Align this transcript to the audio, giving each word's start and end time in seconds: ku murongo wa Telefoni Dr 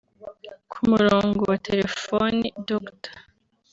ku 0.71 0.77
murongo 0.89 1.41
wa 1.49 1.57
Telefoni 1.67 2.45
Dr 2.67 3.11